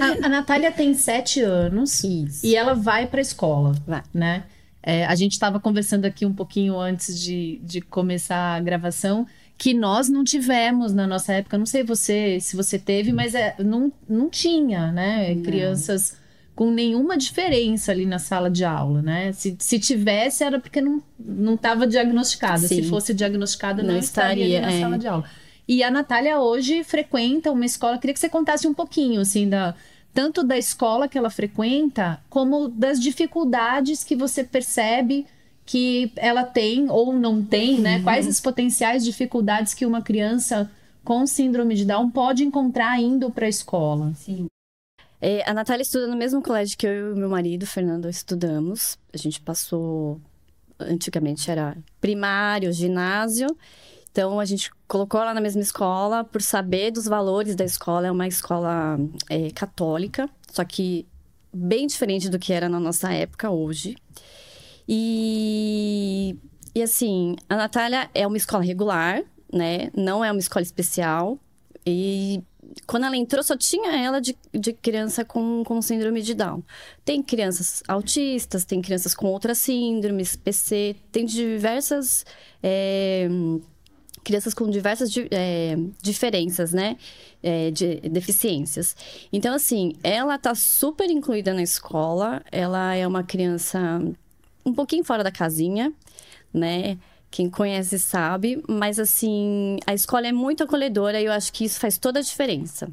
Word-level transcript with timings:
A, 0.00 0.26
a 0.26 0.28
Natália 0.28 0.72
tem 0.72 0.94
sete 0.94 1.40
anos 1.40 2.02
Isso. 2.04 2.46
e 2.46 2.56
ela 2.56 2.74
vai 2.74 3.06
para 3.06 3.20
a 3.20 3.22
escola, 3.22 3.74
Vai. 3.86 4.02
né? 4.12 4.44
É, 4.82 5.04
a 5.04 5.14
gente 5.14 5.32
estava 5.32 5.60
conversando 5.60 6.04
aqui 6.04 6.24
um 6.24 6.32
pouquinho 6.32 6.78
antes 6.78 7.20
de, 7.20 7.60
de 7.62 7.80
começar 7.80 8.56
a 8.56 8.60
gravação 8.60 9.26
que 9.58 9.74
nós 9.74 10.08
não 10.08 10.22
tivemos 10.22 10.94
na 10.94 11.06
nossa 11.06 11.32
época. 11.32 11.58
Não 11.58 11.66
sei 11.66 11.82
você 11.82 12.38
se 12.40 12.54
você 12.56 12.78
teve, 12.78 13.12
mas 13.12 13.34
é, 13.34 13.56
não, 13.58 13.92
não 14.08 14.30
tinha, 14.30 14.92
né? 14.92 15.34
Não. 15.34 15.42
Crianças 15.42 16.16
com 16.54 16.70
nenhuma 16.70 17.16
diferença 17.16 17.92
ali 17.92 18.06
na 18.06 18.18
sala 18.18 18.50
de 18.50 18.64
aula, 18.64 19.02
né? 19.02 19.32
Se, 19.32 19.56
se 19.58 19.78
tivesse, 19.78 20.42
era 20.42 20.58
porque 20.58 20.80
não 20.80 21.02
não 21.18 21.54
estava 21.54 21.86
diagnosticada. 21.86 22.66
Se 22.66 22.82
fosse 22.84 23.12
diagnosticada, 23.12 23.82
não, 23.82 23.92
Não 23.92 23.98
estaria, 24.00 24.44
estaria, 24.44 24.60
na 24.60 24.72
é. 24.72 24.80
sala 24.80 24.98
de 24.98 25.06
aula. 25.08 25.24
E 25.68 25.82
a 25.82 25.90
Natália 25.90 26.40
hoje 26.40 26.82
frequenta 26.82 27.52
uma 27.52 27.66
escola. 27.66 27.98
Queria 27.98 28.14
que 28.14 28.20
você 28.20 28.28
contasse 28.28 28.66
um 28.66 28.72
pouquinho, 28.72 29.20
assim, 29.20 29.46
da, 29.46 29.74
tanto 30.14 30.42
da 30.42 30.56
escola 30.56 31.06
que 31.06 31.18
ela 31.18 31.28
frequenta, 31.28 32.18
como 32.30 32.68
das 32.68 32.98
dificuldades 32.98 34.02
que 34.02 34.16
você 34.16 34.42
percebe 34.42 35.26
que 35.66 36.10
ela 36.16 36.44
tem 36.44 36.90
ou 36.90 37.12
não 37.12 37.44
tem, 37.44 37.78
né? 37.78 38.00
Quais 38.02 38.26
as 38.26 38.40
potenciais 38.40 39.04
dificuldades 39.04 39.74
que 39.74 39.84
uma 39.84 40.00
criança 40.00 40.70
com 41.04 41.26
síndrome 41.26 41.74
de 41.74 41.84
Down 41.84 42.10
pode 42.10 42.42
encontrar 42.42 42.98
indo 42.98 43.30
para 43.30 43.44
a 43.44 43.50
escola? 43.50 44.14
Sim. 44.14 44.46
É, 45.20 45.48
a 45.48 45.52
Natália 45.52 45.82
estuda 45.82 46.06
no 46.06 46.16
mesmo 46.16 46.40
colégio 46.40 46.78
que 46.78 46.86
eu 46.86 47.10
e 47.10 47.12
o 47.12 47.16
meu 47.16 47.28
marido, 47.28 47.66
Fernando, 47.66 48.08
estudamos. 48.08 48.96
A 49.12 49.18
gente 49.18 49.40
passou. 49.42 50.18
Antigamente 50.80 51.50
era 51.50 51.76
primário, 52.00 52.72
ginásio. 52.72 53.48
Então 54.18 54.40
a 54.40 54.44
gente 54.44 54.72
colocou 54.88 55.20
ela 55.20 55.32
na 55.32 55.40
mesma 55.40 55.62
escola 55.62 56.24
por 56.24 56.42
saber 56.42 56.90
dos 56.90 57.04
valores 57.04 57.54
da 57.54 57.64
escola. 57.64 58.08
É 58.08 58.10
uma 58.10 58.26
escola 58.26 58.98
é, 59.30 59.48
católica, 59.52 60.28
só 60.50 60.64
que 60.64 61.06
bem 61.54 61.86
diferente 61.86 62.28
do 62.28 62.36
que 62.36 62.52
era 62.52 62.68
na 62.68 62.80
nossa 62.80 63.12
época 63.12 63.48
hoje. 63.48 63.96
E, 64.88 66.36
e 66.74 66.82
assim, 66.82 67.36
a 67.48 67.54
Natália 67.54 68.10
é 68.12 68.26
uma 68.26 68.36
escola 68.36 68.64
regular, 68.64 69.22
né? 69.52 69.88
Não 69.94 70.24
é 70.24 70.32
uma 70.32 70.40
escola 70.40 70.64
especial. 70.64 71.38
E 71.86 72.42
quando 72.88 73.04
ela 73.04 73.16
entrou, 73.16 73.40
só 73.44 73.56
tinha 73.56 74.04
ela 74.04 74.20
de, 74.20 74.36
de 74.52 74.72
criança 74.72 75.24
com, 75.24 75.62
com 75.64 75.80
síndrome 75.80 76.22
de 76.22 76.34
Down. 76.34 76.64
Tem 77.04 77.22
crianças 77.22 77.84
autistas, 77.86 78.64
tem 78.64 78.82
crianças 78.82 79.14
com 79.14 79.28
outras 79.28 79.58
síndromes, 79.58 80.34
PC, 80.34 80.96
tem 81.12 81.24
diversas. 81.24 82.26
é, 82.60 83.28
crianças 84.24 84.54
com 84.54 84.68
diversas 84.70 85.10
di- 85.10 85.28
é, 85.30 85.76
diferenças, 86.02 86.72
né? 86.72 86.96
É, 87.42 87.70
de 87.70 87.96
deficiências. 88.00 88.96
Então, 89.32 89.54
assim, 89.54 89.92
ela 90.02 90.38
tá 90.38 90.54
super 90.54 91.08
incluída 91.10 91.54
na 91.54 91.62
escola, 91.62 92.42
ela 92.50 92.94
é 92.94 93.06
uma 93.06 93.22
criança 93.22 93.78
um 94.64 94.72
pouquinho 94.74 95.04
fora 95.04 95.22
da 95.24 95.30
casinha, 95.30 95.92
né? 96.52 96.98
Quem 97.30 97.48
conhece 97.50 97.98
sabe, 97.98 98.62
mas 98.66 98.98
assim, 98.98 99.76
a 99.86 99.92
escola 99.92 100.26
é 100.26 100.32
muito 100.32 100.64
acolhedora 100.64 101.20
e 101.20 101.26
eu 101.26 101.32
acho 101.32 101.52
que 101.52 101.64
isso 101.64 101.78
faz 101.78 101.98
toda 101.98 102.20
a 102.20 102.22
diferença. 102.22 102.88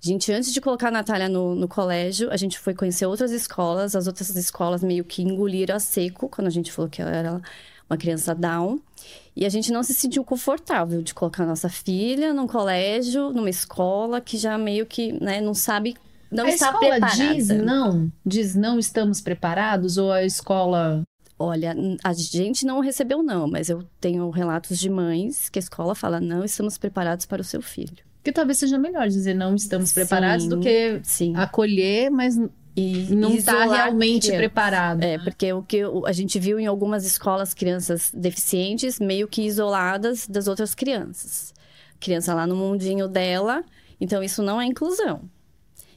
Gente, 0.00 0.30
antes 0.32 0.52
de 0.52 0.60
colocar 0.60 0.88
a 0.88 0.90
Natália 0.90 1.28
no, 1.28 1.54
no 1.54 1.66
colégio, 1.68 2.30
a 2.30 2.36
gente 2.36 2.58
foi 2.58 2.74
conhecer 2.74 3.06
outras 3.06 3.30
escolas. 3.30 3.94
As 3.96 4.06
outras 4.06 4.34
escolas 4.36 4.82
meio 4.82 5.02
que 5.04 5.22
engoliram 5.22 5.76
a 5.76 5.80
seco 5.80 6.28
quando 6.28 6.46
a 6.46 6.50
gente 6.50 6.70
falou 6.70 6.90
que 6.90 7.00
ela 7.00 7.10
era 7.10 7.42
uma 7.94 7.96
criança 7.96 8.34
down. 8.34 8.80
E 9.36 9.44
a 9.44 9.48
gente 9.48 9.72
não 9.72 9.82
se 9.82 9.94
sentiu 9.94 10.24
confortável 10.24 11.02
de 11.02 11.14
colocar 11.14 11.46
nossa 11.46 11.68
filha 11.68 12.32
num 12.32 12.46
colégio, 12.46 13.32
numa 13.32 13.50
escola 13.50 14.20
que 14.20 14.36
já 14.36 14.56
meio 14.56 14.86
que 14.86 15.12
né, 15.12 15.40
não 15.40 15.54
sabe, 15.54 15.96
não 16.30 16.44
a 16.44 16.50
está 16.50 16.66
escola 16.66 16.90
preparada. 16.90 17.34
diz 17.34 17.48
não? 17.48 18.12
Diz 18.24 18.54
não 18.54 18.78
estamos 18.78 19.20
preparados? 19.20 19.96
Ou 19.96 20.12
a 20.12 20.24
escola. 20.24 21.02
Olha, 21.36 21.74
a 22.04 22.12
gente 22.12 22.64
não 22.64 22.78
recebeu 22.78 23.22
não, 23.22 23.48
mas 23.48 23.68
eu 23.68 23.82
tenho 24.00 24.30
relatos 24.30 24.78
de 24.78 24.88
mães 24.88 25.48
que 25.48 25.58
a 25.58 25.62
escola 25.62 25.94
fala 25.94 26.20
não 26.20 26.44
estamos 26.44 26.78
preparados 26.78 27.26
para 27.26 27.42
o 27.42 27.44
seu 27.44 27.60
filho. 27.60 28.04
Que 28.22 28.32
talvez 28.32 28.58
seja 28.58 28.78
melhor 28.78 29.08
dizer 29.08 29.34
não 29.34 29.54
estamos 29.54 29.90
Sim. 29.90 29.94
preparados 29.96 30.46
do 30.46 30.60
que 30.60 31.00
Sim. 31.02 31.34
acolher, 31.36 32.08
mas 32.08 32.38
E 32.76 33.06
não 33.14 33.32
está 33.34 33.64
realmente 33.66 34.30
preparado. 34.32 35.02
É, 35.02 35.16
porque 35.18 35.52
o 35.52 35.62
que 35.62 35.82
a 36.06 36.12
gente 36.12 36.38
viu 36.40 36.58
em 36.58 36.66
algumas 36.66 37.04
escolas 37.06 37.54
crianças 37.54 38.10
deficientes 38.12 38.98
meio 38.98 39.28
que 39.28 39.42
isoladas 39.42 40.26
das 40.26 40.48
outras 40.48 40.74
crianças. 40.74 41.54
Criança 42.00 42.34
lá 42.34 42.46
no 42.46 42.56
mundinho 42.56 43.06
dela, 43.06 43.64
então 44.00 44.22
isso 44.22 44.42
não 44.42 44.60
é 44.60 44.64
inclusão. 44.66 45.22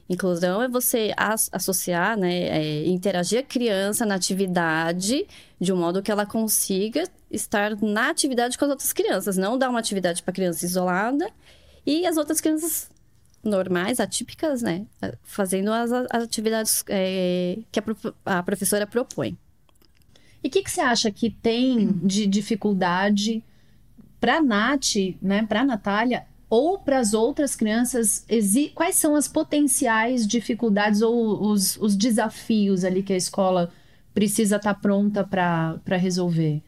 Inclusão 0.08 0.62
é 0.62 0.68
você 0.68 1.12
as- 1.16 1.50
associar, 1.52 2.16
né, 2.16 2.44
é, 2.44 2.86
interagir 2.86 3.40
a 3.40 3.42
criança 3.42 4.06
na 4.06 4.14
atividade 4.14 5.26
de 5.60 5.72
um 5.72 5.76
modo 5.76 6.00
que 6.02 6.10
ela 6.10 6.24
consiga 6.24 7.02
estar 7.30 7.76
na 7.82 8.08
atividade 8.08 8.56
com 8.56 8.64
as 8.64 8.70
outras 8.70 8.92
crianças, 8.92 9.36
não 9.36 9.58
dar 9.58 9.68
uma 9.68 9.78
atividade 9.80 10.22
para 10.22 10.32
criança 10.32 10.64
isolada 10.64 11.28
e 11.84 12.06
as 12.06 12.16
outras 12.16 12.40
crianças 12.40 12.88
normais, 13.42 14.00
atípicas, 14.00 14.62
né, 14.62 14.86
fazendo 15.22 15.72
as, 15.72 15.92
as 15.92 16.22
atividades 16.24 16.84
é, 16.88 17.58
que 17.70 17.80
a, 17.80 18.38
a 18.38 18.42
professora 18.42 18.86
propõe. 18.86 19.36
E 20.42 20.48
o 20.48 20.50
que, 20.50 20.62
que 20.62 20.70
você 20.70 20.80
acha 20.80 21.10
que 21.10 21.30
tem 21.30 21.92
de 22.02 22.26
dificuldade 22.26 23.42
para 24.20 24.36
a 24.36 24.42
Nath, 24.42 24.94
né, 25.20 25.44
para 25.46 25.60
a 25.60 25.64
Natália, 25.64 26.26
ou 26.50 26.78
para 26.78 26.98
as 26.98 27.12
outras 27.12 27.54
crianças? 27.54 28.24
Quais 28.74 28.96
são 28.96 29.14
as 29.14 29.28
potenciais 29.28 30.26
dificuldades 30.26 31.02
ou 31.02 31.50
os, 31.50 31.76
os 31.76 31.96
desafios 31.96 32.84
ali 32.84 33.02
que 33.02 33.12
a 33.12 33.16
escola 33.16 33.70
precisa 34.14 34.56
estar 34.56 34.74
pronta 34.74 35.24
para 35.24 35.96
resolver? 35.96 36.62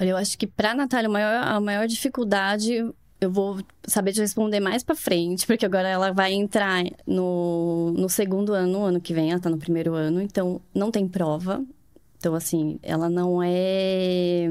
Olha, 0.00 0.10
eu 0.10 0.16
acho 0.16 0.36
que 0.36 0.46
para 0.46 0.72
a 0.72 0.74
Natália, 0.74 1.08
a 1.08 1.12
maior, 1.12 1.42
a 1.42 1.60
maior 1.60 1.86
dificuldade, 1.86 2.84
eu 3.20 3.30
vou 3.30 3.58
saber 3.86 4.12
te 4.12 4.20
responder 4.20 4.60
mais 4.60 4.82
para 4.82 4.94
frente, 4.94 5.46
porque 5.46 5.64
agora 5.66 5.88
ela 5.88 6.12
vai 6.12 6.32
entrar 6.34 6.84
no, 7.06 7.92
no 7.96 8.08
segundo 8.08 8.52
ano, 8.52 8.84
ano 8.84 9.00
que 9.00 9.14
vem, 9.14 9.30
ela 9.30 9.40
tá 9.40 9.48
no 9.50 9.58
primeiro 9.58 9.94
ano, 9.94 10.20
então 10.20 10.60
não 10.74 10.90
tem 10.90 11.08
prova. 11.08 11.64
Então, 12.18 12.34
assim, 12.34 12.78
ela 12.82 13.08
não 13.08 13.42
é. 13.42 14.46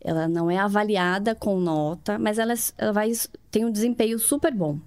Ela 0.00 0.28
não 0.28 0.50
é 0.50 0.58
avaliada 0.58 1.34
com 1.34 1.58
nota, 1.58 2.18
mas 2.18 2.38
ela, 2.38 2.52
ela 2.76 2.92
vai, 2.92 3.10
tem 3.50 3.64
um 3.64 3.70
desempenho 3.70 4.18
super 4.18 4.52
bom. 4.54 4.78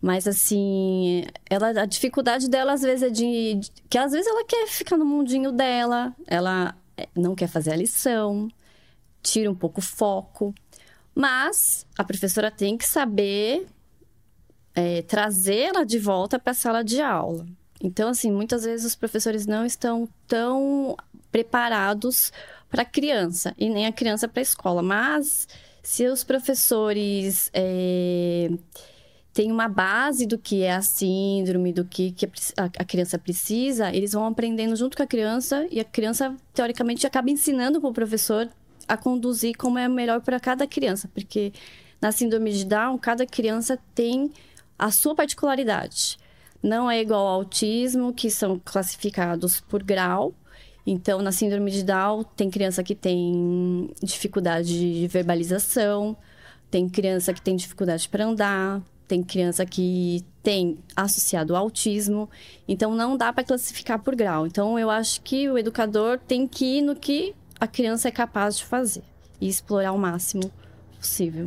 Mas 0.00 0.28
assim, 0.28 1.24
ela, 1.50 1.70
a 1.70 1.84
dificuldade 1.84 2.48
dela 2.48 2.72
às 2.74 2.82
vezes 2.82 3.02
é 3.02 3.10
de, 3.10 3.54
de- 3.54 3.72
que 3.90 3.98
às 3.98 4.12
vezes 4.12 4.28
ela 4.28 4.44
quer 4.44 4.68
ficar 4.68 4.96
no 4.96 5.04
mundinho 5.04 5.50
dela, 5.50 6.14
ela 6.24 6.76
é, 6.96 7.08
não 7.16 7.34
quer 7.34 7.48
fazer 7.48 7.72
a 7.72 7.76
lição, 7.76 8.48
tira 9.22 9.50
um 9.50 9.56
pouco 9.56 9.80
o 9.80 9.82
foco. 9.82 10.54
Mas 11.18 11.84
a 11.98 12.04
professora 12.04 12.48
tem 12.48 12.78
que 12.78 12.86
saber 12.86 13.66
é, 14.72 15.02
trazê-la 15.02 15.82
de 15.82 15.98
volta 15.98 16.38
para 16.38 16.52
a 16.52 16.54
sala 16.54 16.84
de 16.84 17.02
aula. 17.02 17.44
Então, 17.82 18.10
assim, 18.10 18.30
muitas 18.30 18.62
vezes 18.62 18.86
os 18.86 18.94
professores 18.94 19.44
não 19.44 19.66
estão 19.66 20.08
tão 20.28 20.96
preparados 21.32 22.32
para 22.70 22.82
a 22.82 22.84
criança 22.84 23.52
e 23.58 23.68
nem 23.68 23.84
a 23.86 23.92
criança 23.92 24.28
para 24.28 24.40
a 24.40 24.42
escola. 24.42 24.80
Mas 24.80 25.48
se 25.82 26.06
os 26.06 26.22
professores 26.22 27.50
é, 27.52 28.48
têm 29.32 29.50
uma 29.50 29.66
base 29.66 30.24
do 30.24 30.38
que 30.38 30.62
é 30.62 30.72
a 30.72 30.82
síndrome, 30.82 31.72
do 31.72 31.84
que, 31.84 32.12
que 32.12 32.30
a, 32.56 32.84
criança 32.84 33.18
precisa, 33.18 33.92
eles 33.92 34.12
vão 34.12 34.24
aprendendo 34.24 34.76
junto 34.76 34.96
com 34.96 35.02
a 35.02 35.06
criança 35.06 35.66
e 35.68 35.80
a 35.80 35.84
criança, 35.84 36.36
teoricamente, 36.54 37.08
acaba 37.08 37.28
ensinando 37.28 37.80
para 37.80 37.90
o 37.90 37.92
professor 37.92 38.48
a 38.88 38.96
conduzir 38.96 39.56
como 39.56 39.78
é 39.78 39.86
melhor 39.86 40.20
para 40.20 40.40
cada 40.40 40.66
criança, 40.66 41.08
porque 41.12 41.52
na 42.00 42.10
síndrome 42.12 42.52
de 42.52 42.64
Down, 42.64 42.96
cada 42.98 43.26
criança 43.26 43.78
tem 43.94 44.30
a 44.78 44.90
sua 44.90 45.14
particularidade. 45.14 46.16
Não 46.62 46.90
é 46.90 47.00
igual 47.00 47.26
ao 47.26 47.34
autismo, 47.34 48.12
que 48.12 48.30
são 48.30 48.60
classificados 48.64 49.60
por 49.60 49.82
grau. 49.82 50.32
Então, 50.86 51.20
na 51.20 51.32
síndrome 51.32 51.70
de 51.70 51.82
Down, 51.82 52.24
tem 52.36 52.50
criança 52.50 52.82
que 52.82 52.94
tem 52.94 53.90
dificuldade 54.02 55.00
de 55.00 55.06
verbalização, 55.06 56.16
tem 56.70 56.88
criança 56.88 57.32
que 57.34 57.42
tem 57.42 57.56
dificuldade 57.56 58.08
para 58.08 58.24
andar, 58.24 58.80
tem 59.06 59.22
criança 59.22 59.66
que 59.66 60.24
tem 60.42 60.78
associado 60.94 61.54
ao 61.54 61.64
autismo. 61.64 62.28
Então, 62.66 62.94
não 62.94 63.16
dá 63.16 63.32
para 63.32 63.44
classificar 63.44 63.98
por 63.98 64.14
grau. 64.14 64.46
Então, 64.46 64.78
eu 64.78 64.88
acho 64.90 65.20
que 65.22 65.48
o 65.48 65.58
educador 65.58 66.18
tem 66.18 66.46
que 66.46 66.78
ir 66.78 66.82
no 66.82 66.94
que 66.94 67.34
a 67.60 67.66
criança 67.66 68.08
é 68.08 68.10
capaz 68.10 68.56
de 68.56 68.64
fazer 68.64 69.02
e 69.40 69.48
explorar 69.48 69.92
o 69.92 69.98
máximo 69.98 70.50
possível. 70.96 71.46